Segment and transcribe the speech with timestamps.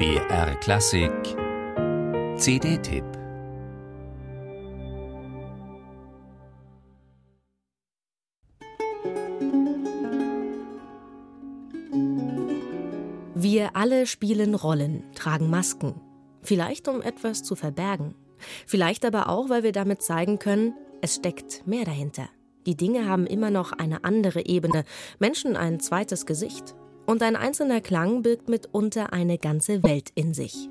[0.00, 1.12] BR Klassik
[2.38, 3.04] CD-Tipp
[13.34, 16.00] Wir alle spielen Rollen, tragen Masken.
[16.40, 18.14] Vielleicht um etwas zu verbergen.
[18.66, 20.72] Vielleicht aber auch, weil wir damit zeigen können,
[21.02, 22.30] es steckt mehr dahinter.
[22.64, 24.84] Die Dinge haben immer noch eine andere Ebene,
[25.18, 26.74] Menschen ein zweites Gesicht.
[27.10, 30.68] Und ein einzelner Klang birgt mitunter eine ganze Welt in sich.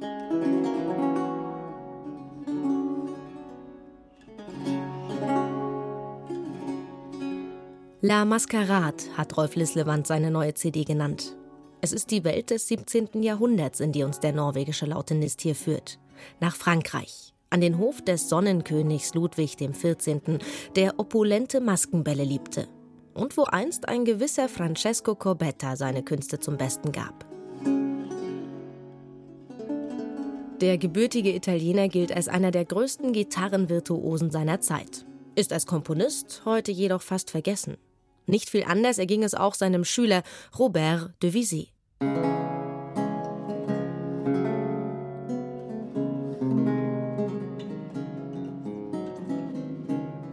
[8.00, 11.36] La Mascarade hat Rolf Lislewand seine neue CD genannt.
[11.82, 13.22] Es ist die Welt des 17.
[13.22, 16.00] Jahrhunderts, in die uns der norwegische Lautenist hier führt.
[16.40, 20.40] Nach Frankreich, an den Hof des Sonnenkönigs Ludwig XIV.,
[20.78, 22.70] der opulente Maskenbälle liebte
[23.14, 27.26] und wo einst ein gewisser Francesco Corbetta seine Künste zum Besten gab.
[30.62, 36.72] Der gebürtige Italiener gilt als einer der größten Gitarrenvirtuosen seiner Zeit, ist als Komponist heute
[36.72, 37.78] jedoch fast vergessen.
[38.26, 40.22] Nicht viel anders erging es auch seinem Schüler
[40.58, 41.70] Robert de Visy.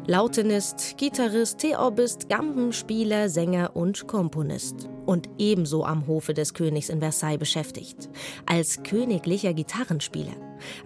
[0.09, 4.89] Lautenist, Gitarrist, Theorbist, Gambenspieler, Sänger und Komponist.
[5.05, 8.09] Und ebenso am Hofe des Königs in Versailles beschäftigt.
[8.47, 10.35] Als königlicher Gitarrenspieler.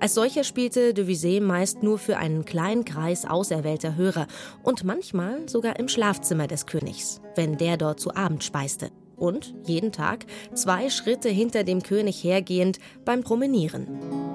[0.01, 4.27] Als solcher spielte Devisé meist nur für einen kleinen Kreis auserwählter Hörer
[4.63, 8.91] und manchmal sogar im Schlafzimmer des Königs, wenn der dort zu Abend speiste.
[9.17, 10.25] Und jeden Tag
[10.55, 14.30] zwei Schritte hinter dem König hergehend beim Promenieren.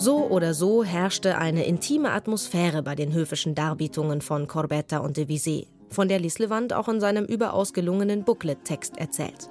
[0.00, 5.26] So oder so herrschte eine intime Atmosphäre bei den höfischen Darbietungen von Corbetta und de
[5.26, 9.50] Visé, von der Lislewand auch in seinem überaus gelungenen Booklet-Text erzählt.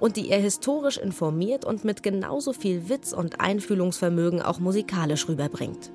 [0.00, 5.92] Und die er historisch informiert und mit genauso viel Witz und Einfühlungsvermögen auch musikalisch rüberbringt.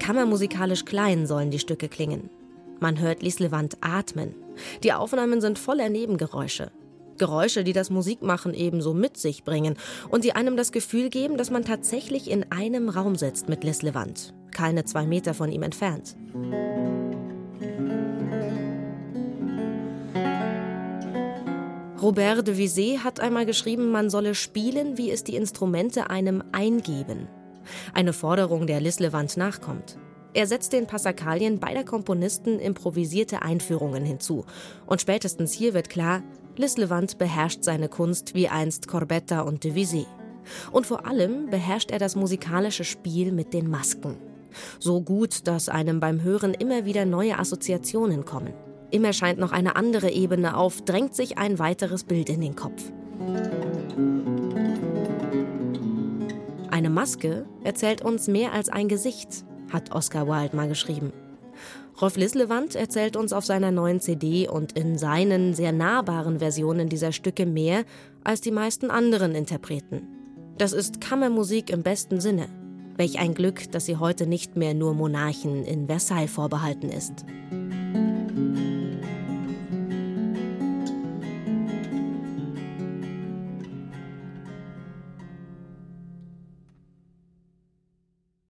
[0.00, 2.30] Kammermusikalisch klein sollen die Stücke klingen.
[2.80, 4.34] Man hört Lislewand atmen.
[4.82, 6.72] Die Aufnahmen sind voller Nebengeräusche.
[7.18, 9.76] Geräusche, die das Musikmachen ebenso mit sich bringen
[10.08, 13.82] und die einem das Gefühl geben, dass man tatsächlich in einem Raum sitzt mit Les
[13.82, 16.16] Levant, keine zwei Meter von ihm entfernt.
[22.00, 27.26] Robert de Visé hat einmal geschrieben, man solle spielen, wie es die Instrumente einem eingeben.
[27.94, 29.98] Eine Forderung, der Lislewand nachkommt.
[30.32, 34.44] Er setzt den Passakalien beider Komponisten improvisierte Einführungen hinzu.
[34.86, 36.22] Und spätestens hier wird klar,
[36.58, 40.06] Lislewand beherrscht seine Kunst wie einst Corbetta und Devisé.
[40.70, 44.16] Und vor allem beherrscht er das musikalische Spiel mit den Masken.
[44.78, 48.54] So gut, dass einem beim Hören immer wieder neue Assoziationen kommen.
[48.90, 52.92] Immer scheint noch eine andere Ebene auf, drängt sich ein weiteres Bild in den Kopf.
[56.70, 61.12] Eine Maske erzählt uns mehr als ein Gesicht, hat Oscar Wilde mal geschrieben.
[62.00, 67.12] Rolf Lislewand erzählt uns auf seiner neuen CD und in seinen sehr nahbaren Versionen dieser
[67.12, 67.84] Stücke mehr
[68.22, 70.06] als die meisten anderen Interpreten.
[70.58, 72.48] Das ist Kammermusik im besten Sinne.
[72.96, 77.26] Welch ein Glück, dass sie heute nicht mehr nur Monarchen in Versailles vorbehalten ist.